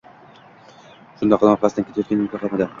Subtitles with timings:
[1.21, 2.69] Shundoqqina orqasidan ketayotganimni payqamadi.